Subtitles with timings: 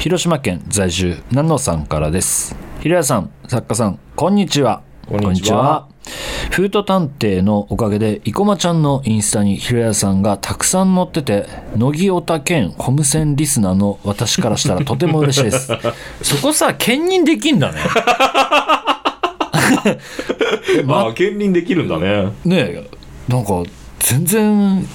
[0.00, 2.56] 広島県在住南野さんからです。
[2.80, 4.82] 平谷さん作家さんこんにちは。
[5.06, 5.90] こんにちは。
[6.50, 15.70] フード探偵のおかげで生駒ちゃんのインスタに平谷さんがたくさん載ってて乃木オタ兼ホムセンリスナーの私からしたらとても嬉しいです。
[16.24, 17.80] そこさ兼任できんだね。
[20.78, 22.32] え まあ兼任できるんだね。
[22.46, 22.90] ねえ
[23.28, 23.64] なんか
[23.98, 24.88] 全然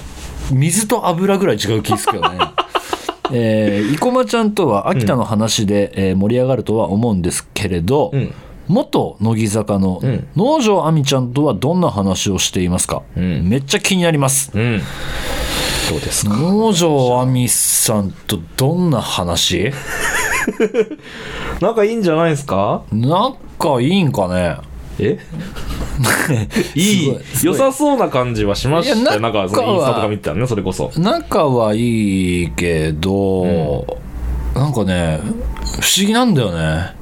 [0.52, 2.40] 水と油ぐらい違う気ですけどね
[3.32, 8.34] えー、生駒ちゃんとは秋田の話で、えー盛り上がるとは思うんですけれど、うん。
[8.68, 10.28] 元乃木坂のん。
[10.36, 13.48] 能條亜美ちゃんとはどんな話をしていますか、ん。
[13.48, 14.51] めっちゃ気になります。
[14.54, 14.82] うん。
[15.89, 16.36] どうですか？
[16.36, 19.71] 能條亜美さんとどんな話？
[21.62, 22.84] 仲いいんじゃないですか？
[22.92, 24.57] 仲いいんかね？
[25.00, 25.20] え？
[26.76, 30.92] いい良さそうな感じはしましたなんかそのインスタとか見てたらねそれこそ。
[30.98, 33.86] 仲はいいけど、
[34.56, 35.20] なんかね
[35.81, 36.95] 不思議なんだよね。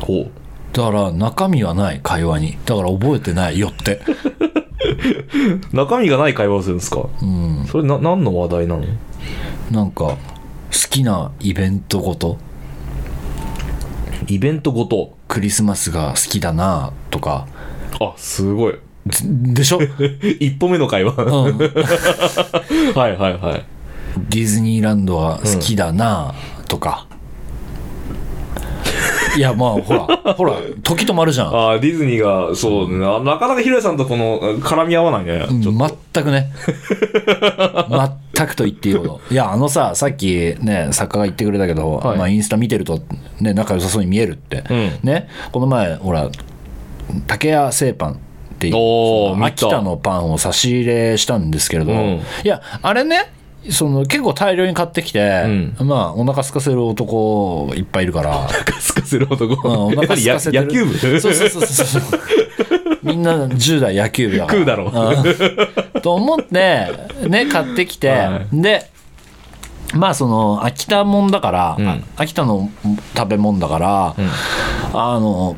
[0.00, 0.30] ほう。
[0.72, 2.56] だから中身はない会話に。
[2.64, 4.00] だから覚えてないよって。
[5.72, 7.06] 中身がない会話をするんですか？
[7.22, 7.64] うん。
[7.70, 8.84] それな何の話題なの？
[9.70, 10.16] なんか好
[10.90, 12.38] きなイベントごと？
[14.26, 17.46] イベントごとクリスマスが好きだなとか。
[17.98, 18.74] あすごい。
[19.06, 19.80] ずでしょ、
[20.40, 21.14] 一歩目の会話。
[21.24, 21.68] うん、デ
[22.94, 23.64] はいはいはい。
[24.28, 26.34] ィズニーランドが好きだな
[26.68, 27.06] とか、
[29.36, 31.46] いやまあほらほら時止まるじゃん。
[31.48, 32.98] あーディズニーがそうね。
[32.98, 35.46] ななかなかヒロヤさんとこの絡み合わないね。
[35.48, 36.52] 全くね。
[38.34, 39.20] 全くと言っていいほど。
[39.30, 42.18] いやあのささっきね作家が言ってくれたけど、はい。
[42.18, 43.00] まあ、インスタ見てると、
[43.40, 44.98] ね、仲良さそうに見えるって、うん。
[45.02, 45.28] ね。
[45.52, 46.28] この前ほら
[47.26, 48.16] 竹屋製パンっ
[48.58, 49.46] ていうそのおー見た。
[49.46, 51.98] 秋田のパンを差し入れしたんですけれど、うん。
[51.98, 53.32] いやあれね
[53.70, 55.44] その結構大量に買ってきて、
[55.78, 58.48] まあお腹空かせる男いっぱいいるから。
[58.64, 60.98] かすかせる男、うんお腹空かせ野球部？
[60.98, 62.02] そうそうそうそう
[63.02, 64.58] みんな10代野球部だから。
[64.58, 64.90] 食うだろ
[65.94, 65.98] う。
[65.98, 66.00] ん。
[66.00, 66.88] と思って
[67.28, 68.90] ね買ってきて、はで
[69.94, 71.88] まあその秋田もんだから、うん。
[71.88, 72.70] あ秋田の
[73.16, 74.14] 食べ物だから、
[74.92, 75.56] あの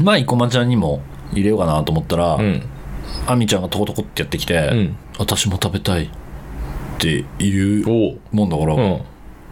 [0.00, 1.00] まあ生駒ちゃんにも
[1.32, 2.62] 入れようかなと思ったら、うん。
[3.26, 4.96] あみちゃんがトコトコってやってきて、ん。
[5.18, 6.08] 私も食べたい
[7.00, 8.78] って言うもんだから、う。
[8.78, 9.00] ん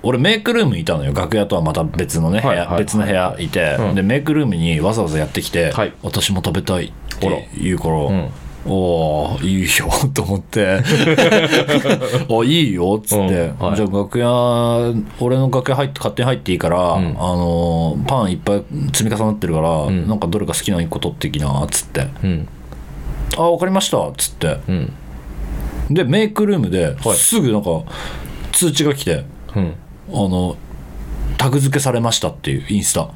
[0.00, 1.12] 俺メイクルームにいたのよ。
[1.12, 2.66] 楽屋とはまた別のね部屋、はいはい。
[2.68, 3.94] はい別の部屋いて、うん。
[3.96, 5.92] でメイクルームにわざわざやってきて、はい。
[6.02, 8.30] 私も食べたいって言うから、ん。
[8.66, 10.80] おおいいよ と思って
[12.28, 13.66] 「おいいよ」っつって、うん。
[13.66, 13.76] はい。
[13.76, 16.80] じゃあ楽屋俺の楽屋入って勝手に入っていいから、ん。
[16.82, 20.06] あのパンいっぱい積み重なってるから、ん。
[20.06, 22.06] なんかどれか好きな1個取ってきなっつって。
[22.22, 22.48] うん
[23.36, 24.58] 「あ分かりました」っつって。
[24.68, 24.92] うん
[25.90, 27.16] でメイクルームではい。
[27.16, 27.82] すぐなんか
[28.52, 29.74] 通知が来て、うん。
[30.10, 30.56] あの
[31.36, 33.10] タグ付けされましたっていうインスタ。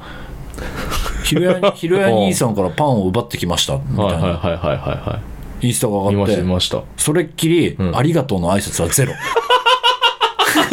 [1.23, 5.19] ひろやひろや兄さんからパンを奪ってきましたみたはいはいはいはいはいは
[5.61, 6.83] インスタがい見まし上がってた見ました。
[6.97, 7.95] それっきり、ん。
[7.95, 9.13] ありがとうの挨拶はゼロ。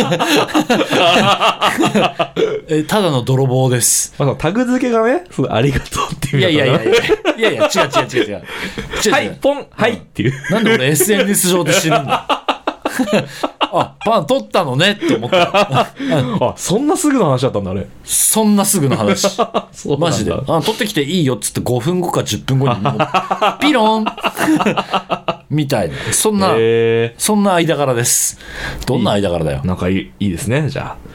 [2.68, 4.14] えただの泥棒です。
[4.18, 6.82] まあ、タグ付けがね、ありがとうっていいやいやいや。
[6.82, 8.42] いやいやいや違う違う違う違う。
[9.06, 10.32] 違うはい、ポン、はいっていう。
[10.50, 12.46] なんで俺 SNS 上で知るんだ？
[13.72, 15.50] あパン取ったのねって思った。
[15.52, 17.86] あ、そんなすぐの話だったんだ、あれ。
[18.04, 19.28] そんなすぐの話。
[19.72, 20.06] そうなんだ。
[20.06, 20.32] マジで。
[20.32, 22.80] あ取ってきていいよっつって5分後か10分後に。
[22.80, 22.98] もう
[23.60, 24.04] ピロン。
[25.50, 25.94] みたいな。
[26.12, 28.38] そんな、へそんな間柄です。
[28.86, 29.60] どんな間柄だよ。
[29.64, 29.66] ー。
[29.66, 31.10] 仲いい、いいですね、じゃあ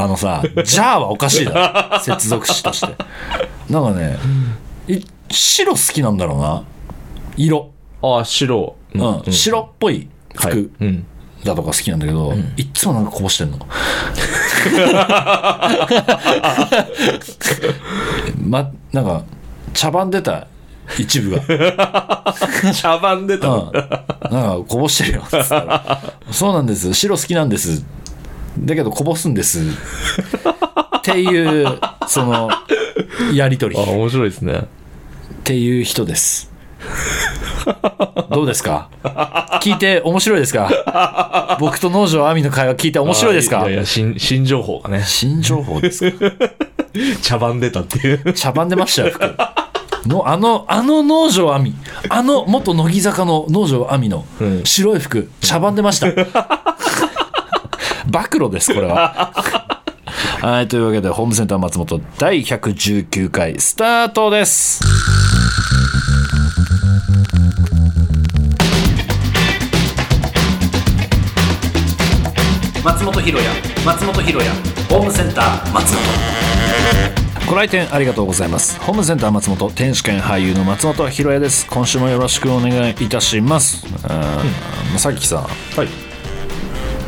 [0.00, 1.98] のさ「じゃあ」はおかしいだろ。
[2.16, 2.94] 接続詞として。
[3.70, 4.18] なんかね
[4.88, 6.62] い白好きなんだろうな。
[7.36, 7.70] 色、
[8.02, 8.18] あ。
[8.18, 8.76] あ、白。
[8.94, 9.32] ううん。
[9.32, 10.52] 白っぽいはい。
[10.52, 11.06] 服うん。
[11.44, 13.58] だとか好きなんだけど、いっつもなんかこぼしてんの。
[18.38, 19.22] まなんか
[19.74, 20.46] 茶番出た
[20.98, 22.34] 一部が。
[22.74, 23.54] 茶番出た うん。
[23.54, 23.72] の。
[23.72, 23.78] な
[24.54, 25.24] んかこぼしてるよ。
[26.30, 26.92] そうなんです。
[26.94, 27.84] 白好きなんです
[28.58, 29.60] だけどこぼすんです。
[29.60, 32.50] っていうその
[33.34, 33.80] やり取り。
[33.80, 34.66] あ、っ面白いですね。
[35.44, 36.50] ていう人です。
[38.30, 38.88] どうですか？
[39.62, 41.56] 聞いて面白いですか？
[41.60, 43.62] 僕と農場亜美の会話聞いて面白いですか？
[43.62, 45.02] あいやいや、新、新情報がね。
[45.06, 46.30] 新情報ですか？
[47.22, 48.32] 茶番出たっていう。
[48.34, 49.34] 茶番出ましたよ服。
[50.06, 51.74] のあのあの農場亜美
[52.08, 54.64] あの元乃木坂の農場亜美のうん。
[54.64, 56.61] 白い服茶番出ました
[58.12, 59.32] 暴露ですこれは。
[60.42, 64.80] はいというわけでホームセンター松本第119回スタートです。
[72.84, 73.50] 松本ひろや
[73.86, 74.52] 松本ひろや
[74.90, 76.02] ホームセンター松本。
[77.48, 78.78] ご来店ありがとうございます。
[78.80, 81.66] ホームセンター松本天使兼俳優の松本ひろやです。
[81.66, 83.86] 今週もよろしくお願いいたします、
[84.92, 86.11] うん、さっきさはい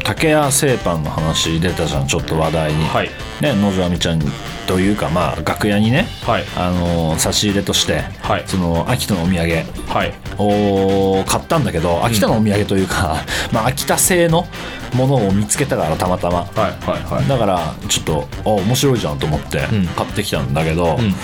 [0.04, 3.08] 竹谷製パンの話出たじゃんちょっと話題に、はい。
[3.40, 4.20] ね野上亜美ちゃん
[4.66, 6.44] というかまあ楽屋にね、はい。
[6.56, 8.44] あのー差し入れとして、はい。
[8.46, 10.12] その秋田のお土産はい。
[10.38, 14.46] を買ったんだけど秋田のお土産というか、まあ秋田製の
[14.94, 16.42] ものを見つけたからたまたま。
[16.42, 17.26] はいはいはい。
[17.28, 19.86] だからちょっとあ面白いじゃんと思ってうん。
[19.86, 21.14] 買ってきたんだけど、ん。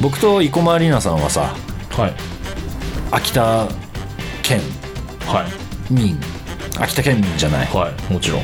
[0.00, 1.54] 僕と生駒里奈さんはさ
[1.90, 2.14] はい。
[3.10, 3.68] 秋田
[4.42, 4.60] 県
[5.26, 5.92] はい。
[5.92, 6.18] 民
[6.80, 7.66] 秋田県民じゃない？
[7.68, 8.42] はいもちろん。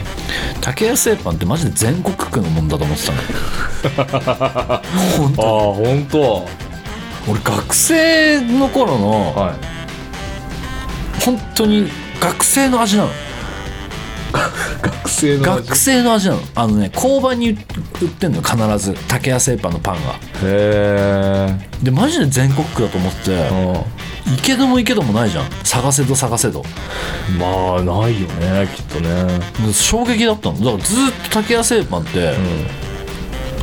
[0.60, 3.18] 竹谷製パンってマジで全国区のもんだと思ってたの。
[5.16, 6.48] 本ああ当本当。
[7.28, 9.54] 俺学生の頃のはい。
[11.24, 11.88] 本当に
[12.20, 13.10] 学生の味なの。
[14.82, 16.40] 学生の学生の味なの。
[16.54, 20.00] あのね交番に売ってんの必ず竹谷製パンのパンが。
[20.10, 23.50] へえでマジで全国区だと思ってて
[24.26, 25.50] 行けども行けどもないじゃん。
[25.64, 26.64] 探せど探せど。
[27.38, 29.40] まあないよねきっとね。
[29.72, 30.58] 衝撃だったの。
[30.58, 32.34] だからずっと竹谷製パンって、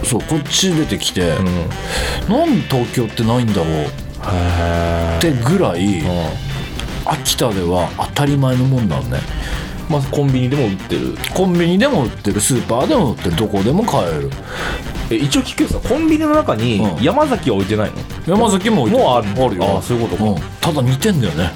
[0.06, 1.46] そうこっち出てきて、うん。
[2.30, 3.66] なんで東京ってないんだろう。
[3.66, 6.02] へってぐらい、
[7.06, 9.20] 秋田では当たり前のもんなんね
[9.90, 11.16] まあコンビニでも売ってる。
[11.34, 12.40] コンビニでも売ってる。
[12.40, 13.36] スーパーでも売ってる。
[13.36, 14.30] どこでも買える。
[15.12, 15.90] え一応聞くけどさ。
[15.90, 17.04] コンビニの中にうん。
[17.04, 17.96] 山崎は置いてないの？
[18.26, 19.28] 山崎も置いてもうある。
[19.30, 19.78] あるよ。
[19.78, 20.32] あそういうことか。
[20.32, 21.52] ん、ただ似てんだよね。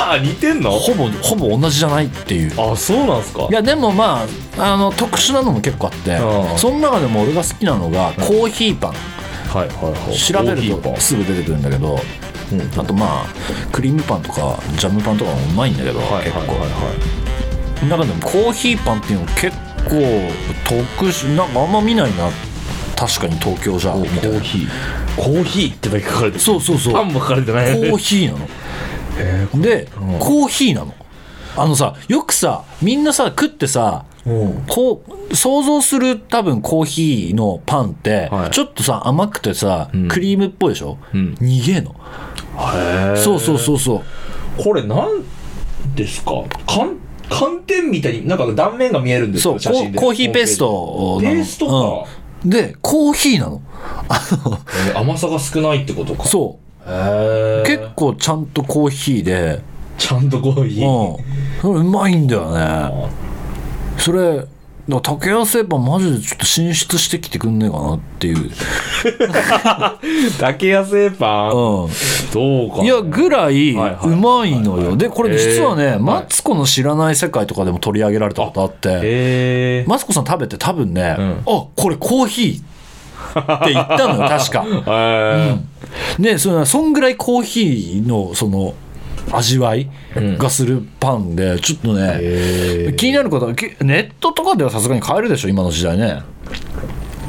[0.00, 0.70] あ あ似てんの？
[0.70, 2.72] ほぼほぼ同じじゃないっていう。
[2.72, 3.46] あそうなんすか。
[3.50, 4.26] いやでもま
[4.58, 6.58] ああの特殊なのも結構あってうん。
[6.58, 8.94] その中でも俺が好きなのがコーヒーパン
[9.56, 10.16] はいはいはい。
[10.18, 11.98] 調べるとすぐ出てくるんだけど
[12.78, 13.26] あとまあ
[13.72, 16.68] クリームパンとかジャムパンとかもうまいんだけどはい結構はいはい。
[16.68, 17.26] はい
[17.84, 19.50] 中でもコーヒーパンっていうの結
[19.84, 20.00] 構
[20.64, 22.30] 特殊なんかあんま見ないな。
[22.96, 24.38] 確かに東京じゃみコたいな。
[24.38, 24.68] ーヒー。
[25.16, 26.40] コーヒーってだけ書かれてる。
[26.40, 26.94] そうそうそう。
[26.94, 27.74] パンも書かれてない。
[27.74, 28.48] コーヒーなの。
[29.18, 30.18] へで、うん。
[30.18, 30.94] コーヒーなの
[31.56, 34.64] あのさよくさみんなさ食ってさうん。
[34.68, 38.50] こう想像する多分コーヒーのパンって、はい。
[38.50, 40.08] ちょっとさ甘くてさ、ん。
[40.08, 41.34] クリームっぽいでしょ、うん。
[41.40, 41.94] 逃げの。
[42.58, 44.62] へえそうそうそうそう。
[44.62, 45.22] これなん
[45.94, 46.44] ですか？
[46.66, 46.98] 寒
[47.28, 51.66] 寒天みたいになんか断面が見えるんですそうココーヒーペーストペースト
[52.04, 52.10] か、
[52.44, 52.50] うん。
[52.50, 53.62] でコーヒーなの。
[54.94, 56.24] 甘さが少ないってことか。
[56.24, 56.86] そう。
[57.66, 59.60] 結構ちゃんとコーヒーで、
[59.98, 60.86] ちゃんとコーヒー。
[60.86, 61.24] うん、
[61.62, 63.10] それうまいんだよね。
[63.98, 64.46] それ
[65.02, 68.50] 竹谷製パンマジでちょっと進出してきてくんねえかなっていう、
[70.38, 71.52] 竹谷製パン、う
[72.32, 73.76] どうかん、いやぐらいう
[74.16, 74.96] まいのよ。
[74.96, 81.36] でこれ実はね、マツコの知らない世界とかでも取り上げられたことあってマツコさん食べて多分ね、うん。
[81.46, 84.64] あこれコーヒーって言ったのよ 確か。
[86.20, 88.74] ねそのそんぐらいコーヒーのその
[89.32, 89.90] 味わい
[90.38, 96.22] がするパンでちょっとね、へ気になることはきネットとかではさすがに買えるでしょ今の時代ね。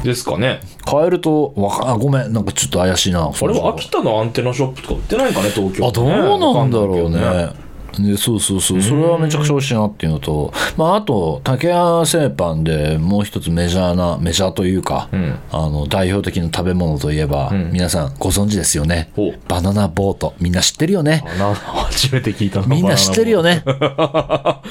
[0.04, 0.60] えですかね。
[0.84, 7.67] 買えるとわかあごめんなんかちょっと怪しいなあれは秋田のアンテナショップとか売ってないんかね東京あどうなんだろうね
[7.98, 8.82] ねそうそうそう。
[8.82, 15.38] それはめちゃくちゃ美味しいなっていうのと、まあ、あと竹谷製パンでもう一つメジャーなメジャーというか、ん。
[15.50, 17.72] あの代表的な食べ物といえば、ん。
[17.72, 19.10] 皆さんご存知ですよね。
[19.48, 20.34] バナナボート。
[20.40, 21.24] みんな知ってるよね。
[21.28, 24.62] 初めて聞いたなみんな知ってるよね、バ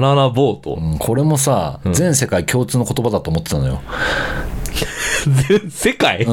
[0.00, 0.74] ナナボート。
[0.74, 3.82] うんこれもさ、全世界共通の言葉だと思ってたのよ。
[5.48, 6.26] 全世界、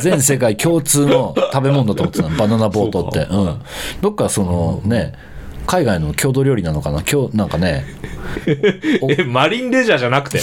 [0.00, 2.36] 全世界共通の食べ物だと思ってたの。
[2.36, 3.20] バナナボートって。
[3.20, 3.36] そうか。
[3.36, 3.60] うん。
[4.02, 5.12] どっかそのね
[5.66, 7.02] 海外の郷土料理なのかな？
[7.02, 7.84] 今日なんかね。
[8.46, 10.40] えマリンレジャーじゃなくて？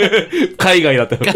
[0.58, 1.32] 海外だったら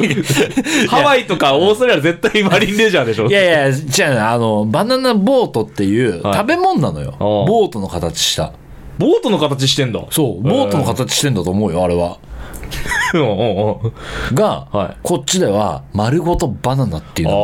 [0.88, 3.26] ハワイとかオーストラリア絶対マリンレジャーでしょ。
[3.26, 6.34] いやいやじゃああのバナナボートっていうはい。
[6.38, 7.18] 食べ物なのよ、ああ。
[7.18, 8.52] ボートの形した。
[8.98, 10.00] ボートの形してんだ？
[10.10, 12.18] そうボートの形してんだと思うよあれは。
[13.14, 13.32] うんうんう。
[14.32, 14.96] んが、はい。
[15.02, 17.40] こっちでは丸ごとバナナっていうのが。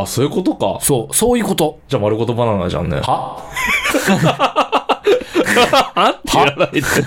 [0.00, 0.78] ああそういうことか。
[0.80, 1.80] そうそういうこと。
[1.88, 3.00] じゃあ丸ごとバナナじゃんね。
[3.02, 3.42] は？
[5.94, 7.02] あって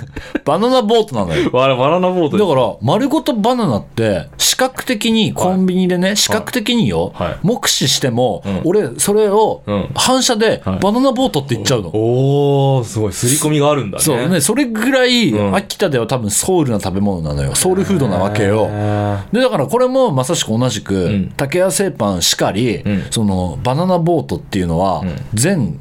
[0.46, 1.50] バナナボートなのよ。
[1.52, 7.36] バナバナナボートだから丸ごとバナナって視覚的にコンビニでね、視覚的によ、はい。
[7.44, 8.62] 目視しても、ん。
[8.64, 9.90] 俺それをうん。
[9.96, 10.80] 反射ではい。
[10.80, 13.14] バナナボートって言っちゃうの、おおすごい。
[13.14, 14.04] 刷り込みがあるんだね。
[14.04, 15.56] そうねそれぐらい、うん。
[15.56, 17.56] 秋田では多分ソウルな食べ物なのよ。
[17.56, 18.68] ソウルフードなわけよ。
[18.72, 21.34] へでだからこれもまさしく同じく、ん。
[21.36, 23.06] 竹谷製パンしかり、ん。
[23.12, 25.12] そのバナナボートっていうのは、ん。
[25.34, 25.80] 全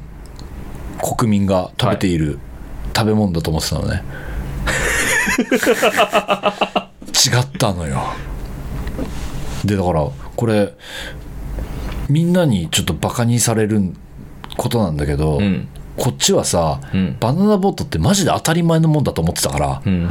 [1.01, 2.39] 国民が食べている
[2.97, 4.01] 食べ物だと思ってたのね、
[7.13, 8.01] 違ったのよ
[9.63, 10.73] でだからこれ
[12.09, 13.93] みんなにちょっとバカにされる
[14.57, 15.67] ことなんだけど、うん。
[15.95, 20.09] こっちはさ、んバナナボートってマジで当たり前のもんだと思ってたから、うん。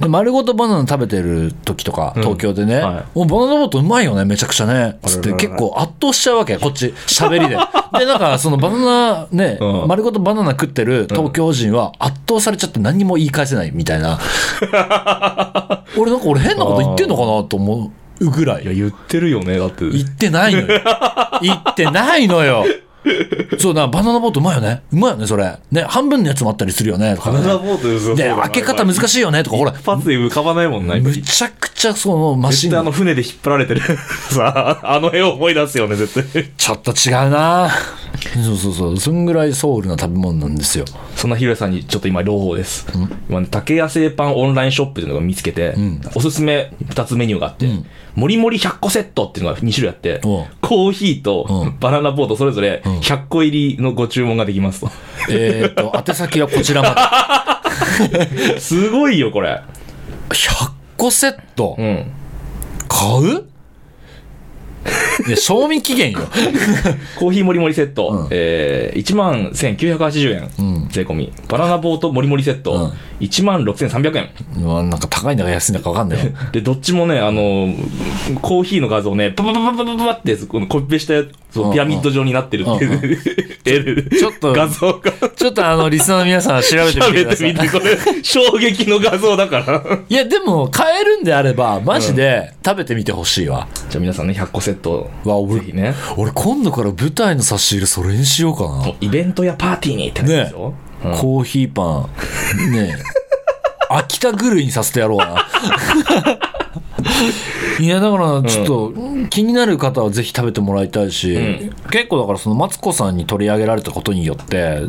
[0.00, 3.04] で丸ごとバナナ食べてる時とか東京でね、はい。
[3.14, 4.98] おバナナボートうまいよねめちゃくちゃね。
[5.04, 7.56] つって結構圧倒しちゃうわけこっち喋りで。
[7.98, 9.88] でなんかそのバナナね、うん。
[9.88, 14.18] 丸ごとバナナ食ってる東京人は圧倒されちゃって何にも言い返せないみたいな。
[15.98, 18.64] 俺なんか俺変なこと言ってんのかなと思うぐらい。
[18.64, 19.88] いや、言ってるよね、だって。
[19.88, 20.66] 言ってないのよ。
[21.42, 22.64] 言ってないのよ
[23.58, 24.82] そうだバナナボートうまいよね。
[24.92, 25.52] うまいよねそれ。
[25.70, 27.14] ね半分のやつもあったりするよね。
[27.14, 27.38] とかね。
[27.38, 28.14] バナナボートですよ。
[28.14, 29.42] で開け方難しいよね。
[29.42, 32.76] とかほら一発で浮かばないもんな、むちゃくちゃそのマシン。
[32.76, 33.80] あの船で引っ張られてる。
[34.30, 36.50] さあ、あの絵を思い出すよね、絶対。
[36.56, 37.70] ちょっと違うな。
[38.44, 38.96] そうそうそう。
[38.98, 40.84] そんぐらいソウルな食べ物なんですよ。
[41.16, 42.86] そんなヒロさんにちょっと今朗報です。
[43.28, 45.74] 今ね、竹谷製パンオンラインショップっていうのが見つけて、
[46.14, 47.66] おすすめ2つメニューがあって、
[48.20, 50.20] もりもり100個セットっていうのが2種類あって、
[50.60, 54.90] コーヒーとうんバナナボートそれぞれ100個入りのご注文ができますと。
[55.30, 57.62] えっと 宛先はこちらま
[58.60, 59.60] すごいよ、これ。
[60.28, 61.76] で100個セット？
[61.78, 62.12] うん。
[62.88, 63.44] 買う？
[65.26, 66.20] いや賞味期限よ
[67.18, 71.32] コーヒーもりもりセット、うんえー、1万1980円、うん税込み。
[71.48, 74.30] バナナボートもりもりセット、うん1万6300円。
[74.64, 77.74] うわなんか高いんだか安いんだか分かんないよ で、どっちもね、あの、
[78.40, 82.84] コーヒーの画像ね、パパパパパパパって、このコピペしたやつうんピラミッド状になってるって
[83.72, 85.12] いう、ちょっと画像が。
[85.36, 89.98] ちょっとあのリスナーの皆さん調べて調みてくださいべてみて、これ、衝撃の画像だから。
[90.08, 98.92] いやでも買えるんであればマジで食べてみてほしいわ、じゃあ皆さんね、100個セット、わ俺ぜひね、俺今度から舞台の差し入れそれにしようかな。
[99.00, 100.74] イベントやパーティーにってなですよ。
[101.04, 101.12] うん。
[101.16, 102.08] コーヒーパ
[102.68, 102.72] ン。
[102.72, 103.02] ねえ。
[103.92, 105.34] 秋田狂いにさせてやろうな
[107.80, 108.92] いやだからちょっと
[109.30, 111.74] 気になる方はぜひ食べてもらいたいし、ん。
[111.90, 114.82] 結構だからそのマツコさんに取り上げられたことによって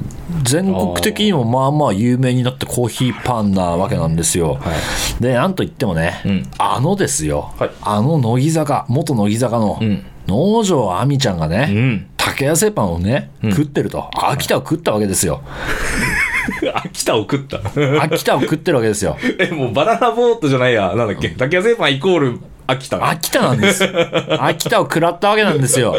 [0.44, 4.72] 全国的にもまあまあ有名になってコーヒーパンなわけなんですよ、は
[5.20, 5.24] い。
[5.24, 6.44] でなんといってもね、うん。
[6.58, 7.72] あのですよ、はい。
[7.82, 10.06] あの乃木坂元乃木坂のん。
[10.28, 12.08] 能條亜美ちゃんがね、うん。
[12.18, 14.10] 竹谷製パンをね、食ってると。
[14.14, 15.42] 秋田を食ったわけですよ。
[16.74, 17.60] 秋田を食った。
[18.04, 19.18] 秋田を食ってるわけですよ。
[19.40, 20.94] え、もうバナナボートじゃないや。
[20.96, 21.30] なんだっけ。
[21.30, 22.40] 竹谷製パンイコール
[22.72, 23.10] 秋田。
[23.10, 23.84] 秋田なんです。
[24.40, 25.96] 秋田を食らったわけなんですよ。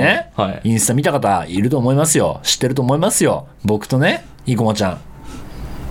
[0.00, 0.70] ね、はい。
[0.70, 2.40] インスタ見た方いると思いますよ。
[2.42, 3.48] 知ってると思いますよ。
[3.64, 4.98] 僕とね生駒ちゃん。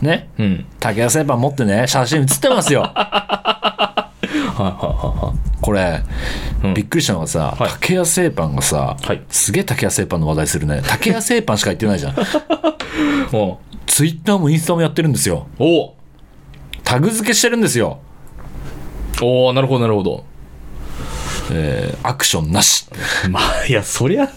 [0.06, 0.30] ね？
[0.40, 0.66] うん。
[0.80, 2.82] 竹谷製パン持ってね写真写ってますよ。
[2.94, 4.10] は
[4.58, 5.38] いはいはいはい。
[5.62, 6.02] これ、
[6.64, 6.74] うん。
[6.74, 7.70] びっくりしたのがさ、はい。
[7.70, 9.22] 竹谷製パンがさ、はい。
[9.30, 10.82] すげえ竹谷製パンの話題するね。
[10.88, 12.16] 竹谷製パンしか言ってないじゃん。
[13.88, 15.48] ツイッターもインスタもやってるんですよ。
[16.84, 18.00] タグ付けしてるんですよ
[19.22, 20.24] おーなるほどなるほど。
[21.54, 22.86] えーアクションなし
[23.30, 24.28] まあ、いや、そりゃ、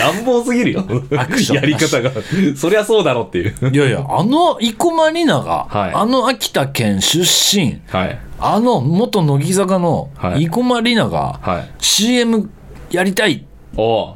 [0.00, 0.84] 乱暴すぎるよ。
[1.16, 2.10] アクションやり方が。
[2.56, 3.54] そりゃそうだろっていう。
[3.72, 8.18] いやいやあの生駒里奈が、はいあの秋田県出身はい。
[8.40, 11.70] あの元乃木坂のはい生駒里奈がはい。
[11.78, 12.50] CM
[12.90, 13.44] やりたい
[13.76, 14.14] おう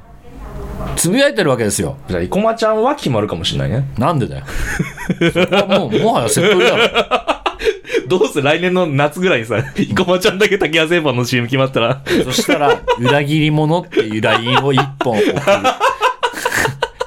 [0.97, 3.89] つぶやいてるわけですよじゃあ、生駒ちゃんは決まるかもしれないね。
[3.99, 4.45] なんでだよ
[5.69, 7.38] もうもはやセットだろ
[8.09, 15.19] どうせ来年の夏ぐらいにさ、生駒ちゃんだけ竹谷製パンの CM 決まったら、そしたら裏切り者っていうラインを一本。
[15.19, 15.27] 送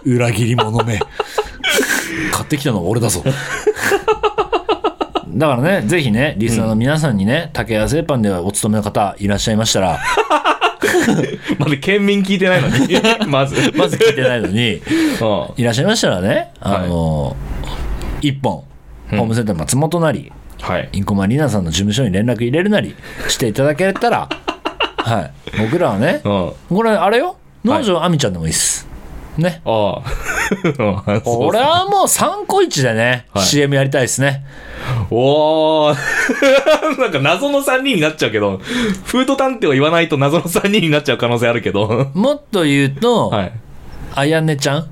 [0.05, 1.00] る裏切り者め。
[2.31, 3.24] 買ってきたのは俺だぞ。
[5.34, 10.00] だからねぜひねリスナーの皆さんにね、竹谷製パンでお勤めの方いらっしゃいましたら。
[11.58, 13.55] まだ県民聞いてないのに、 まず。
[13.75, 14.75] まず聞いてないのに。
[14.75, 14.81] うん。
[15.58, 17.36] いらっしゃいましたらねあの、
[18.22, 18.63] 一本
[19.10, 20.31] ホームセンター松本なり、
[20.72, 20.90] はい。
[20.94, 22.96] インコマリナさんの事務所に連絡入れるなり
[23.28, 24.30] していただけたら
[24.98, 26.54] はい僕らはねうん。
[26.70, 27.38] これあれよ？
[27.66, 28.88] 農場亜美ちゃんでもいいっす
[29.38, 30.01] ねああ。
[31.25, 34.44] 俺はもう3個1でね、はい CM やりたいですね
[35.10, 35.96] おー
[37.00, 38.58] なんか謎の3人になっちゃうけど、
[39.06, 42.10] フード探偵を言わないと謎の3人になっちゃう可能性あるけど。
[42.13, 43.51] もっと言うと、はい。
[44.16, 44.88] あやねちゃん？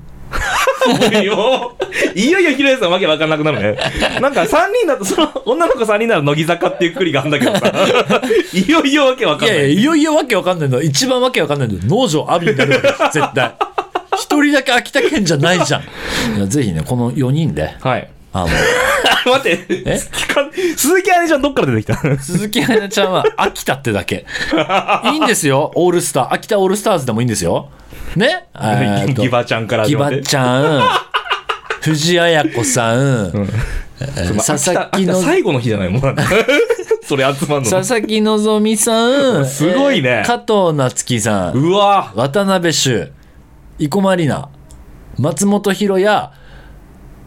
[1.22, 1.76] いよ
[2.14, 3.78] いよいよひろやさんわけわかんなくなるね。
[4.20, 7.72] なんか3人だと、その女の子3人なら乃木坂っていうくくりがあるんだけどさ。
[8.52, 9.56] いよいよわけわかんない。
[9.56, 13.54] いやいやいよいよわけわかんないの一番わけわかんないの農場亜美になるわけ絶対
[14.16, 15.82] 一人だけ秋田県じゃないじゃん
[16.36, 18.08] いやぜひねこの4人ではい。
[18.32, 18.46] あの
[19.32, 19.66] 待って。
[19.86, 20.00] え？
[20.12, 22.18] 聞か鈴木愛音ちゃんどっから出てきた？
[22.22, 24.24] 鈴木彩音ちゃんは秋田ってだけ。
[25.12, 26.32] いいんですよオールスター。
[26.34, 27.68] 秋田オールスターズでもいいんですよ。
[28.16, 28.46] ね？
[28.54, 30.16] えーと ギバちゃんからギ始まって。
[30.18, 30.82] バちゃん。
[31.80, 33.46] 藤あや子さん、その
[34.42, 35.88] 佐々木秋田の最後の日じゃない？
[35.88, 36.16] もん
[37.02, 37.70] それ集まんの？
[37.70, 38.22] 佐々木
[38.76, 39.46] 希さん。
[39.46, 40.08] すごいね。
[40.08, 41.52] えー加藤夏樹さん。
[41.54, 42.12] うわ。
[42.14, 43.10] 渡辺修
[43.78, 44.48] 生駒里奈。
[45.18, 46.30] 松本博也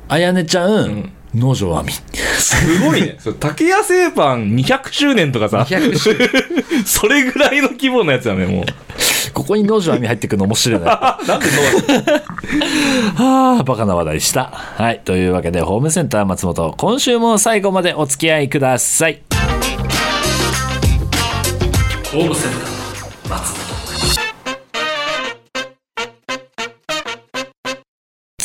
[0.08, 6.16] 綾音ちゃん、農場亜美すごいね それ竹谷製パン200周年とかさ200周
[6.86, 8.64] それぐらいの規模のやつだねもう
[9.34, 11.48] ここに農場亜美入ってくるの面白いね なんで
[13.16, 14.52] はあ、バカな話題でした。
[14.54, 15.02] はい。
[15.04, 19.22] というわけで、ホームセンター松本、今週も最後までお付き合いください。
[22.12, 23.63] ホームセンター松本。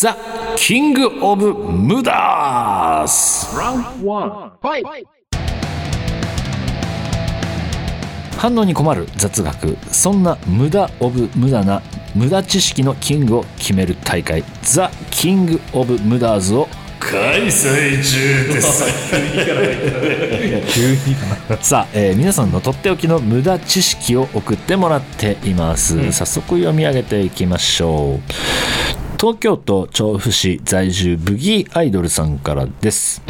[0.00, 0.16] ザ・
[0.54, 3.48] キング・オブ・ムダーズ
[8.36, 9.76] 反応に困る雑学。
[9.90, 11.82] そんな無駄オブ無駄な
[12.14, 14.44] 無駄知識のキングを決める大会。
[14.62, 16.68] ザ・キング・オブ・ムダーズを
[17.00, 18.84] 開催中です。
[20.72, 28.20] 急にかなさあ、えー皆さんのとっておきの無駄知識を送ってもらっています、早速読み上げていきましょ
[29.04, 33.20] う東京都調布市在住ブギーアイドルさんからです。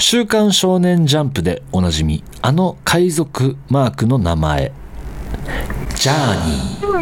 [0.00, 4.72] 週刊少年ジャンプでおなじみあの海賊マークの名前。
[5.94, 6.92] ジャーニー、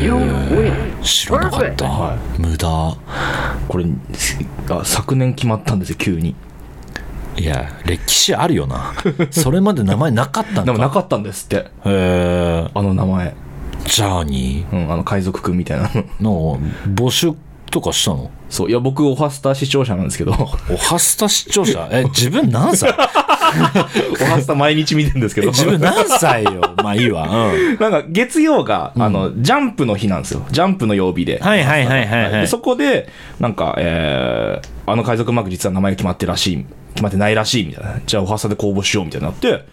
[0.00, 2.96] えー知らなかった、は無駄。
[3.68, 3.84] これ
[4.70, 6.34] あ昨年決まったんですよ急に。
[7.36, 8.94] いや歴史あるよな。
[9.30, 10.62] それまで名前なかったんか。
[10.66, 11.56] でもなかったんですって。
[11.56, 13.36] へえあの名前
[13.84, 14.84] ジャーニー？
[14.84, 15.90] うんあの海賊くんみたいな。
[16.20, 17.32] のなんか募集
[17.70, 18.30] とかしたの？
[18.48, 20.32] そういや僕オハスタ視聴者なんですけど。
[20.32, 21.88] おはスタ視聴者？
[21.90, 22.90] え 自分何歳？
[22.90, 25.48] オハスタ毎日見てるんですけど。
[25.48, 26.60] 自分何歳よ？
[26.82, 27.28] まあいいわ。
[27.52, 27.76] うん。
[27.78, 30.46] なんか月曜が、あのジャンプの日なんですよ。
[30.50, 31.38] ジャンプの曜日で。
[31.40, 32.40] はいはいはいはいはい。
[32.42, 33.08] でそこで
[33.40, 38.00] なんか、えーあの海賊マーク実は名前が決まってるらしい決まってないらしいみたいな。
[38.06, 39.64] じゃあおはさで公募しようみたいになって、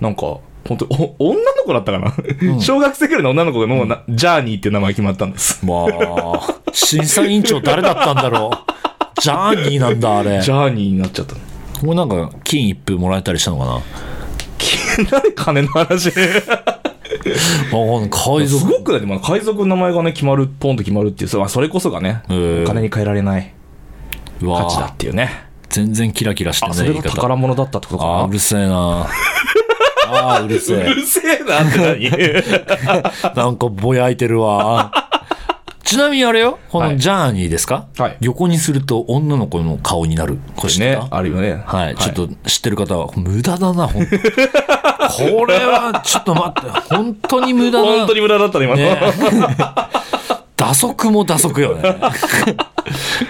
[0.00, 2.14] なんか本当お女の子だったかな、
[2.60, 5.64] 小学生くらいの女の子がもうな、ジャーニーっていう名前決まったんです。
[5.64, 9.20] まあ審査委員長誰だったんだろう。
[9.20, 10.40] ジャーニーなんだあれ。
[10.40, 11.34] ジャーニーになっちゃった。
[11.34, 11.40] こ
[11.86, 13.72] れなんか金一封もらえたりしたのかな？
[15.12, 16.10] なんで金の話？
[16.14, 16.14] あ
[18.10, 23.52] 海す賊ごくだって、まあ、海賊の名前がね決まるポンと決まるっていうそれまあそれこそがねお金に換えられない
[24.40, 25.44] 価値だっていうね。
[25.68, 28.24] 全然キラキラしてあそれが宝物だったってことかな？
[28.24, 29.06] うるせえな
[30.14, 30.76] あーうるせえ。
[30.90, 33.34] うるせえなって何？
[33.36, 34.90] なんかぼやいてるわ。
[35.84, 36.92] ちなみにあれよ、こはい。
[36.92, 38.16] のジャーニーですか、はい。
[38.20, 40.38] 横にすると女の子の顔になる。
[40.56, 41.62] これ知ってねたあるよね。
[41.66, 47.96] はい、ちょっと知ってる方は、無駄だな、ほんとこれは、ちょっと待って、本当に無駄だな。
[47.98, 48.98] 本当に無駄だったね今の、ね。
[50.56, 51.82] 打足も打足よね。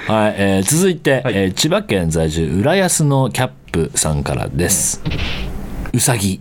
[0.06, 1.34] はい、えー続いて、はい。
[1.34, 5.02] えー千葉県在住、浦安のキャップさんからです。
[5.92, 6.40] うさぎ。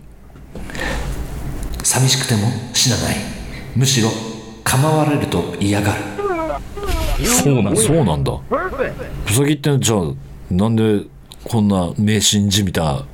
[1.84, 3.16] 寂しくても死なない。
[3.76, 4.08] むしろ、
[4.64, 6.00] 構われると嫌がる。
[7.24, 7.74] そうなん。
[7.74, 8.32] だそうなんだ。
[8.32, 8.40] う
[9.30, 10.00] さぎって、じゃあ、
[10.50, 11.02] なんで、
[11.44, 13.04] こんな迷信じみた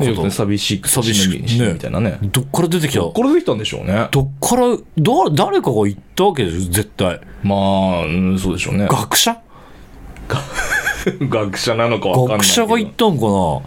[0.00, 2.18] ね、寂しく寂しく死ぬみたいなね。
[2.22, 3.02] どっから出てきた？
[3.02, 4.08] これできたんでしょうね。
[4.10, 4.62] どっから、
[4.96, 7.20] ど誰かが言ったわけでしょ、絶対。
[7.42, 8.88] まあ、うん、そうでしょうね。
[8.90, 9.36] 学者？
[11.28, 13.60] 学者なのかわかんない学者が言ったんかな？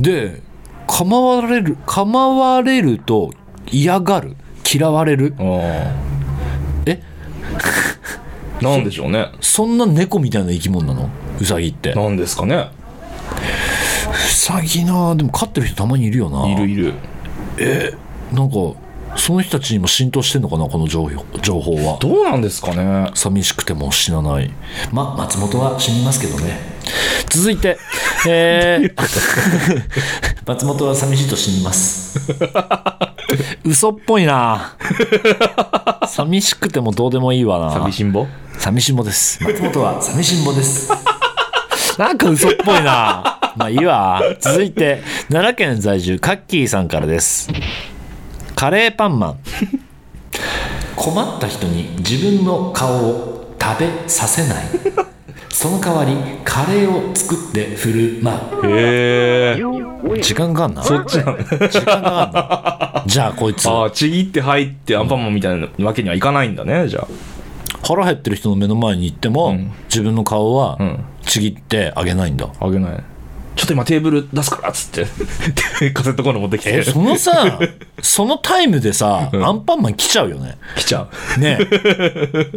[0.00, 0.40] で
[0.86, 3.30] 構われる構われると
[3.70, 4.36] 嫌がる？
[4.72, 5.34] 嫌われる？
[6.86, 7.02] え？
[8.62, 9.30] なんでしょうね。
[9.40, 11.08] そんな猫みたいな生き物なの？
[11.40, 11.94] ウサギって。
[11.94, 12.68] なんですかね。
[14.12, 16.46] ウサギなでも飼ってる人たまにいるよな。
[16.48, 16.94] いるいる。
[18.32, 18.56] なんか
[19.16, 20.66] その人たちにも浸透してんのかな？
[20.66, 21.98] この情報情報は。
[22.00, 23.10] どうなんですかね。
[23.14, 24.50] 寂しくても死なない。
[24.92, 26.58] まあ松本は死にますけどね。
[27.28, 27.78] 続いて
[28.28, 28.92] えー
[30.46, 32.18] 松本は寂しいと死にます
[33.64, 34.76] 嘘っぽいな。
[36.06, 37.72] 寂しくてもどうでもいいわな。
[37.72, 38.26] 寂しんぼ？
[38.58, 39.42] 寂しんぼです。
[39.42, 40.90] 松本は寂しんぼです。
[41.98, 43.38] なんか嘘っぽいな。
[43.56, 44.22] まあいいわ。
[44.40, 47.48] 続いて奈良県在住カッキーさんからです。
[48.54, 49.36] カレーパンマン。
[50.96, 54.64] 困った人に自分の顔を食べさせない。
[55.50, 60.82] その代わりカレーを作って振る舞へえう時間があんな。
[60.82, 61.38] そっちなの
[61.68, 63.68] 時間があんな じゃあこいつ。
[63.68, 67.06] ああちぎって入ってアンパンマンみたいなわけにはいかないんだねじゃあ。
[67.86, 69.72] 腹減ってる人の目の前に行っても、ん。
[69.88, 71.04] 自分の顔はん。
[71.22, 73.02] ちぎってあげないんだ、あげない。
[73.56, 75.06] ちょっと今テーブル出すからっつって。
[75.92, 76.78] カセットコンロ持ってきて。
[76.78, 77.58] えそのさ
[78.00, 80.56] そのタイムでさ、アンパンマン来ちゃうよね。
[80.76, 81.40] 来ちゃう。
[81.40, 81.58] ね。
[81.60, 82.52] え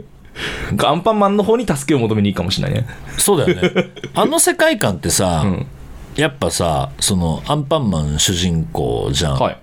[0.84, 2.88] アンパンマンの方に助けを求めに行くかもしれないね。
[3.17, 3.89] そうだよね。
[4.15, 5.67] あの世界観ってさ、ん。
[6.15, 9.58] やっぱさそのアンパンマン主人公じゃん、はい。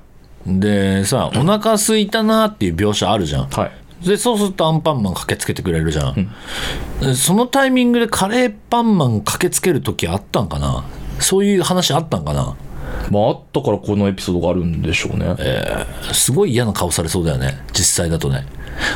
[0.46, 3.48] でさお腹空いたなっていう描写あるじゃん。
[3.48, 4.07] はい。
[4.07, 6.33] でそうするとアンパンマン駆けつけてくれるじゃん、
[7.03, 10.85] でそのタイミングでカレーパンマン駆けつける時あったんかな？
[11.18, 12.57] そういう話あったんかな？
[13.10, 15.34] まあ、あったからこのエピソードがあるんでしょうね。
[16.12, 17.58] すごい嫌な顔されそうだよね。
[17.72, 18.44] 実際だとね。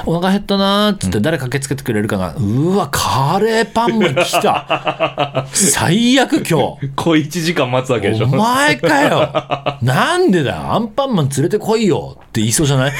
[0.06, 5.46] お腹減ったなーっつって誰駆けつけてくれるかが、うわカレーパンマン来た。
[5.52, 6.54] 最悪今日。
[6.54, 8.26] こう1時間待つわけでしょ。
[8.26, 8.28] お。
[8.28, 9.28] 前かよ。
[9.82, 10.72] なんでだよ。
[10.74, 12.16] アンパンマン連れてこいよ。
[12.18, 12.92] って言いそうじゃない？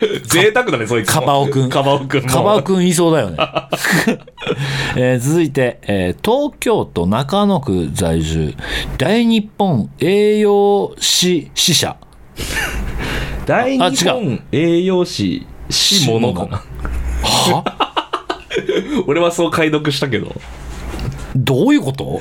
[0.28, 1.20] 贅沢だね、そいつも。
[1.20, 2.28] カバオくんカバオくんも。
[2.28, 3.36] カバオくん言いそうだよね、
[4.96, 8.54] えー続いて、えー東京都中野区在住
[8.96, 11.96] 大日本栄養士支社
[13.46, 16.62] 大日あ本栄養士、しものかな。
[17.22, 17.64] は？
[19.06, 20.34] 俺はそう解読したけど。
[21.44, 22.20] どういうこと？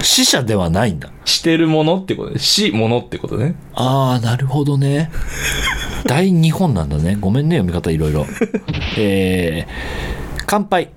[0.00, 1.10] 死者ではないんだ。
[1.24, 2.38] してるものってことね。
[2.38, 3.56] しものってことね。
[3.74, 5.10] ああなるほどね。
[6.06, 7.16] 大日本なんだね。
[7.18, 8.26] ごめんね読み方いろいろ。
[8.98, 10.90] えー、乾杯。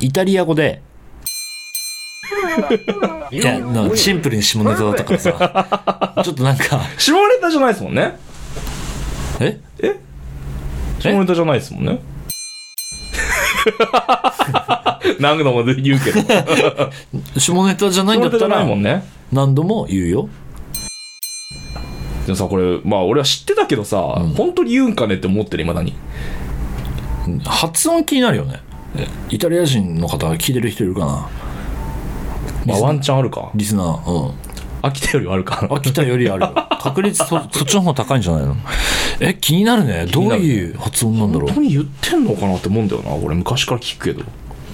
[0.00, 0.82] イタリア語で。
[3.30, 3.60] いや
[3.94, 6.14] シンプルに下ネタだったからさ。
[6.24, 6.80] ちょっとなんか。
[6.98, 8.16] 下ネタじゃないですもんね。
[9.40, 9.60] え？
[9.80, 9.96] え？
[11.00, 11.98] 下ネタじゃないですもんね。
[15.20, 16.20] 何度も言うけど。
[17.38, 18.66] 下ネタじゃないんだったら。
[19.32, 20.28] 何度も言うよ
[22.26, 23.98] でもさ、これ、まあ俺は知ってたけどさ、
[24.36, 25.94] 本当に言うんかねって思ってる、未だに。
[27.44, 28.60] 発音気になるよね
[28.96, 31.26] えイタリア人の方聞いてる人いるかな
[32.66, 33.50] まあワンチャンあるか。
[33.54, 34.32] リスナーうん
[34.82, 35.66] 秋田よりはあるか。
[35.70, 38.56] 秋田よりあるよ確率そ そっちの方が高いんじゃないの？
[39.20, 43.14] え気になるねどういう発音なんだろう本当に言ってんのかなって思うんだよな。
[43.14, 44.22] 俺昔から聞くけど。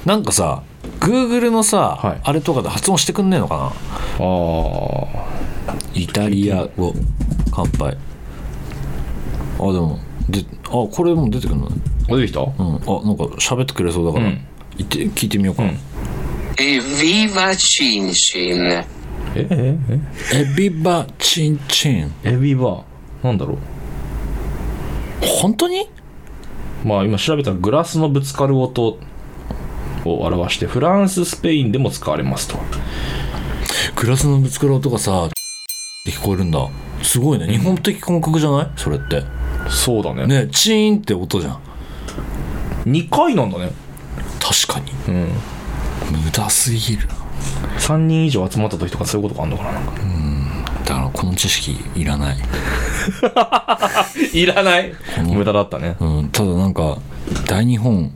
[0.05, 0.63] なんかさ
[0.99, 2.21] Google のさ、はい。
[2.23, 3.65] あれとかで発音してくんねえのかな？
[3.65, 3.71] あ
[5.69, 5.77] あ。
[5.95, 6.95] イタリア語。
[7.53, 7.97] 乾杯。
[9.59, 11.67] あでもであこれも出てくるの？
[11.67, 11.71] あ
[12.17, 12.41] 出てきた？
[12.41, 12.51] うん。
[12.51, 14.47] あなんか喋ってくれそうだから、うん。
[14.79, 15.65] 言って聞いてみようか。
[15.65, 15.79] な、うん。
[16.57, 18.85] Evviva Cin Cin!
[19.35, 19.47] え？
[19.51, 19.79] え？
[20.35, 23.25] エビバチンチンえエビバー。
[23.25, 23.59] なんだろ
[25.21, 25.83] 本当に？
[26.85, 26.89] う。
[26.89, 28.99] まあ今調べたらグラスのぶつかる音
[30.05, 32.59] を表して、フランス、スペインでも使われますと。
[33.97, 35.31] グラスのぶつかる音がさっ
[36.05, 36.67] て聞こえるんだ
[37.03, 38.67] すごいね日本的感覚じゃない？
[38.77, 39.23] それって
[39.69, 40.27] そうだね。
[40.27, 41.61] ねチーンって音じゃん
[42.87, 43.73] 2回なんだね。
[44.41, 45.29] 確かにうん。
[46.25, 47.09] 無駄すぎる
[47.79, 49.93] 3人以上集まった時とかそういうことがあるのかななんか。
[50.85, 52.37] だからこの知識いらない、
[54.33, 55.97] いらない無駄だったね。
[56.01, 56.99] うん、ただなんか
[57.47, 58.13] 大日本、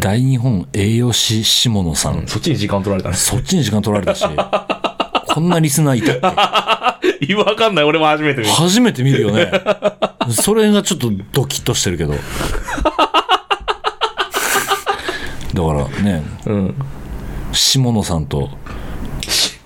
[0.00, 3.16] 大日本栄養士下野さん、そっちに時間取られたね。
[3.16, 4.24] そっちに時間取られたし
[5.28, 6.16] こんなリスナーいたっ
[7.20, 7.84] け わかんない。
[7.84, 8.52] 俺も初めて見る。
[8.52, 9.50] 初めて見るよね
[10.30, 12.24] それがちょっとドキッとしてるけどだか
[15.54, 16.74] らねうん。
[17.52, 18.50] 下野さんと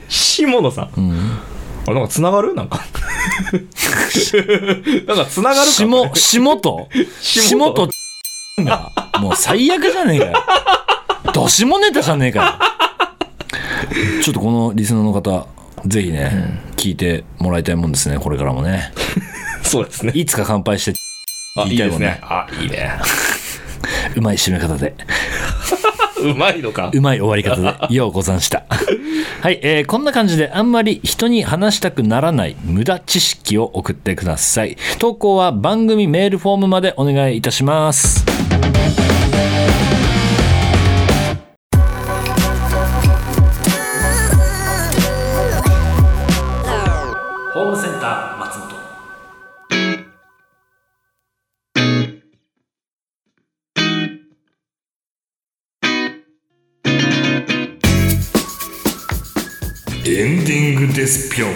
[0.09, 0.91] 下野さん？
[1.87, 2.55] あれなんか繋がる？
[2.55, 2.81] なんか。
[5.07, 6.89] なんか繋がるか下下と？
[7.21, 7.89] 下下と
[8.65, 10.33] がもう最悪じゃねえかよ。
[11.33, 12.53] どしもネタじゃねえかよ。
[14.23, 15.47] ちょっとこのリスナーの方
[15.87, 18.93] ぜひね、聞いてもらいたいもんですねこれからもね。
[19.63, 20.13] そうですね。
[20.15, 20.99] いつか乾杯して
[21.57, 22.07] あ、いい言いたいもんね。
[22.07, 22.27] ですね。
[22.29, 22.91] あ、いいね。
[24.17, 24.95] うまい締め方で。
[26.23, 26.91] うまいのか。
[26.93, 28.65] うまい終わり方でようござんした。
[29.41, 34.77] はい、えーこんな感じであんまり人に話したくならない無駄知識を送ってください。
[34.99, 38.30] 投稿は番組メールフォームまでお願いいたします
[47.53, 48.71] ホームセンター松本。
[60.07, 61.51] エンディングですぴょん。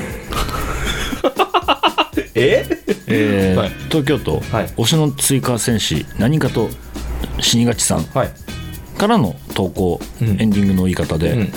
[2.34, 2.66] え？
[3.06, 3.58] えー。
[3.58, 3.70] はい。
[3.88, 4.66] 東京都、はい。
[4.76, 6.68] 推しの追加戦士何かと
[7.40, 8.32] 死にがちさんはい。
[8.98, 10.24] からの投稿、ん。
[10.40, 11.52] エンディングの言い方で、うん。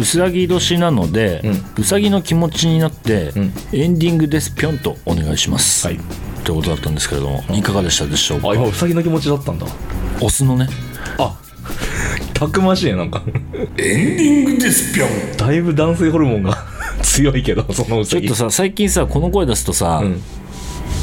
[0.00, 1.42] うさぎ年なので、
[1.78, 3.52] うさぎの気持ちになって、ん。
[3.72, 4.54] エンディングです。
[4.54, 6.00] ぴょんとお願いします、はい。
[6.44, 7.62] ということだったんですけれどもい。
[7.62, 8.50] かがでしたでしょうか？
[8.50, 9.66] あ、今、うさぎの気持ちだったんだ。
[10.20, 10.68] オスのね。
[11.18, 11.38] あ、
[12.34, 13.22] たくましいね、なんか。
[13.76, 15.36] エンディングですぴょん。
[15.36, 16.66] だいぶ男性ホルモンが
[17.02, 18.26] 強いけど、そのうさぎ。
[18.26, 20.20] ちょっとさ最近さこの声出すとさ、ん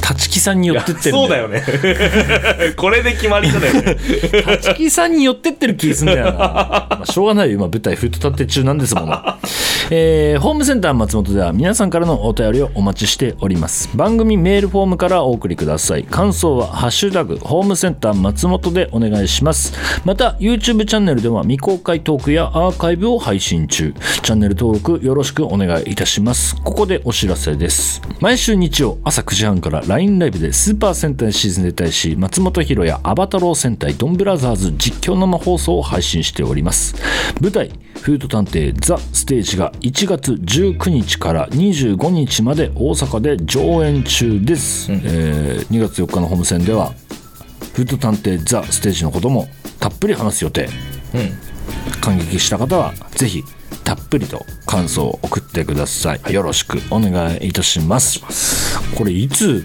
[0.09, 1.63] 立木さんに寄ってってるんそうだよね
[2.77, 3.97] これで決まりだよね
[4.47, 6.31] 立木さんに寄ってってる気すんだよな。
[6.31, 7.57] まあ、しょうがないよ。
[7.57, 9.17] 今舞台フット立って中なんですもの。
[9.89, 13.89] えーホームセンター松本では皆さんからのお便りをお待ちしております。
[13.95, 16.03] 番組メールフォームからお送りください。
[16.03, 19.73] 感想はハッシュタグホームセンター松本でお願いします。
[20.05, 23.93] また YouTube チャンネルでは未公開トークやアーカイブを配信中。
[24.23, 26.55] チャンネル登録よろしくお願いいたします。
[26.63, 28.01] ここでお知らせです。
[28.19, 36.95] 毎週日曜朝9時半から LINE ライブでスーパー戦隊シーズンで大使松本ひろやアバタロー戦隊ドンブラザーズ実況生放送を配信しております。
[37.39, 37.71] 舞台
[38.01, 46.93] 「フード探偵ザ・ステージ」が1月19日から25日まで大阪で上演中です、えー2月4日のホーム戦では
[47.73, 49.47] フード探偵ザ・ステージのことも
[49.79, 50.69] たっぷり話す予定。
[52.01, 53.43] 感激した方はぜひ
[53.87, 58.21] たっぷりと感想を送ってください、よろしくお願いいたします。
[58.97, 59.63] これいつ？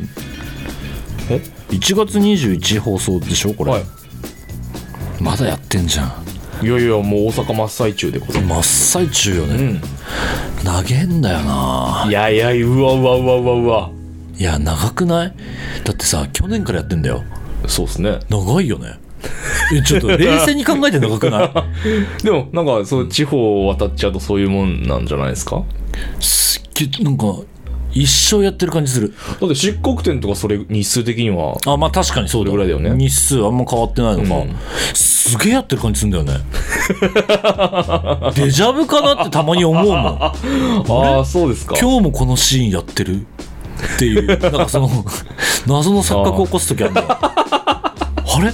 [1.29, 3.53] え？1月21放送でしょ？
[3.53, 3.85] これ、はい。
[5.21, 6.05] まだやってんじゃ
[6.63, 6.65] ん。
[6.65, 9.81] いやいやもう大阪真っ最中でございま真っ最中よすね、
[10.65, 12.05] 投げんだよな。
[12.07, 13.91] いやいやうわうわうわうわうわ。
[14.39, 15.35] いや長くない？
[15.83, 17.25] だってさ去年からやってんだよ。
[17.67, 18.21] そうですね。
[18.29, 19.01] 長いよね
[19.75, 21.51] えちょっと 冷静に考えて長くない？
[22.25, 25.63] でもなんかそう地方を渡っちゃうとそういうもんなんじゃないですか？
[26.21, 27.27] すっげえなんか
[27.95, 29.15] 一生やってる感じする。
[29.41, 32.51] だって漆黒点とかそれ日数的にはあまあ確かにそうだ。
[32.51, 32.91] ぐらいだよね。
[32.97, 34.57] 日数あんま変わってないのか、うん。
[34.95, 36.45] すげえやってる感じするんだよね。
[38.35, 39.97] デジャブかなってたまに思うもん。
[40.25, 40.33] あ
[41.21, 41.77] あそうですか。
[41.79, 43.17] 今日もこのシーンやってる？
[43.17, 44.27] っていう。
[44.27, 44.89] なんかその
[45.67, 47.07] 謎の錯覚を起こす時あるんだよ。
[47.11, 47.95] あ
[48.43, 48.53] れ？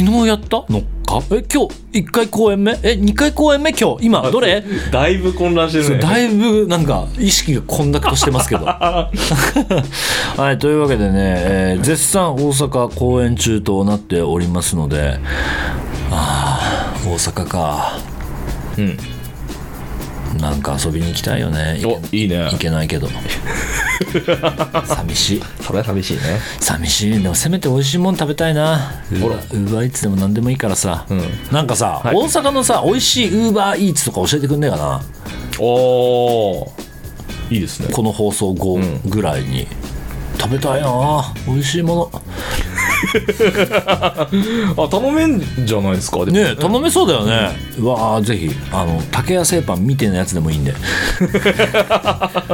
[0.00, 0.64] 昨日やった？
[0.70, 1.22] のか？
[1.30, 2.72] え今日？1回公演目？
[2.82, 3.70] え2回公演目？
[3.72, 4.06] 今日？
[4.06, 4.22] 今？
[4.30, 4.64] どれ？
[4.90, 5.98] だいぶ混乱してるね。
[5.98, 8.64] だいぶなんか意識が混濁としてますけど。
[8.64, 9.10] は
[10.52, 15.18] いというわけでね、えー絶賛大阪公演中となっておりますので。
[16.10, 17.98] ああ大阪か。
[18.78, 18.96] うん
[20.38, 21.82] なんか遊びに行きたいよね。
[21.84, 22.44] おいいね。
[22.44, 23.08] 行けないけど。
[24.86, 25.42] 寂しい。
[25.62, 26.20] それは寂しいね。
[26.60, 27.22] 寂しい。
[27.22, 28.92] でもせめて美味しいもん食べたいな。
[29.10, 31.52] ウーバーウーバーイーツでも何でもいいからさ、ん。
[31.52, 32.14] なんかさ、はい。
[32.14, 35.02] 大阪のさ美味しいウーバーイーツとか教えてくんねえかな。
[35.58, 36.90] おー。
[37.50, 37.88] いいですね。
[37.92, 39.66] この放送後ぐらいに、
[40.38, 41.34] 食べたいな。
[41.46, 42.22] 美味しいもの
[44.76, 46.24] あ頼めんじゃないですか？
[46.26, 48.50] ねえ頼めそうだよね、うわあぜひ。
[48.72, 50.72] あの竹谷製パンみたいなやつでもいいんで。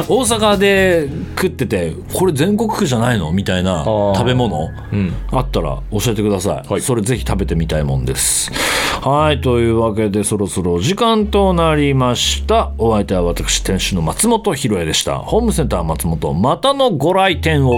[0.09, 3.33] 大阪で食っててこれ全国区じゃないの？
[3.33, 4.15] みたいなー。
[4.15, 4.71] 食べ物？
[4.93, 5.13] うん。
[5.33, 6.81] あったら教えてください、はい。
[6.81, 8.51] それぜひ食べてみたいもんです。
[9.03, 12.71] はいというわけでそろそろお時間となりました。
[12.79, 15.19] お相手は私店主の松本ひろえでした。
[15.19, 17.75] ホームセンター松本またのご来店を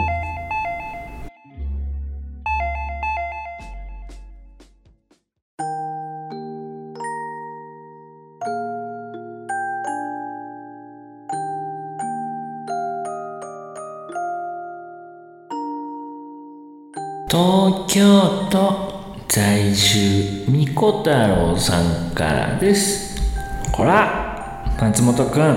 [17.30, 23.20] 東京都在住みこ太郎さんからです。
[23.72, 24.64] ほら。
[24.80, 25.56] 松本くん。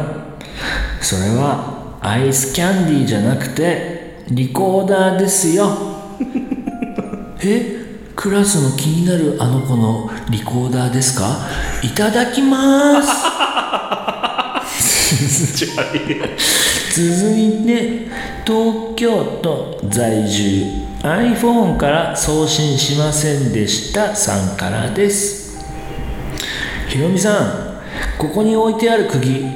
[1.02, 5.70] それはアイスキャンディーじゃなくてリコーダーですよ。
[7.44, 7.80] え
[8.16, 11.38] クラスの気になるあの子のリコーダーですか？
[11.84, 13.10] いただきます
[16.94, 18.08] 続いて
[18.46, 20.66] 東京都在住。
[21.04, 25.60] iPhone から送信しませんでしたさんからです。
[26.90, 27.82] ひろみさん
[28.20, 29.48] ここに置いてある釘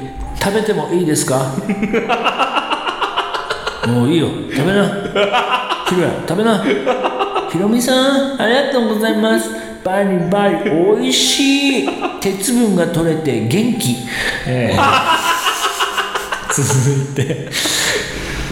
[0.42, 1.52] 食べてもいいですか？
[3.86, 4.28] もういいよ。
[4.50, 4.88] 食べな。
[5.88, 6.64] ひろや食べな。
[7.52, 7.92] ひろみさ
[8.36, 9.50] んありがとうございます。
[9.84, 11.88] バリバリおいしい。
[12.20, 13.98] 鉄分が取れて元気、
[14.48, 15.15] えー
[16.62, 17.50] 続いて。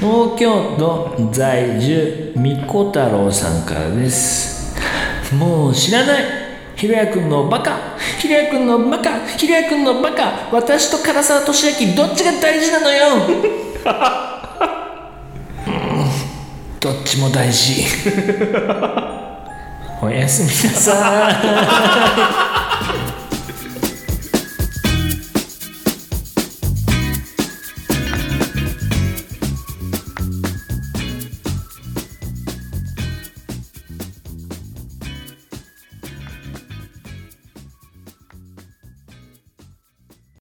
[0.00, 4.74] 東京都在住みこ太郎さんからです。
[5.34, 6.24] もう知らない。
[6.76, 7.96] ひろやくんのバカ。
[8.18, 9.26] ひろやくんのバカ。
[9.26, 10.50] ひろやくんのバカ。
[10.52, 13.14] 私と唐沢俊明どっちが大事なのよ。
[13.14, 13.16] う
[15.70, 15.72] ん。
[16.80, 17.86] どっちも大事。
[20.02, 21.30] おやすみなさ
[23.00, 23.03] い。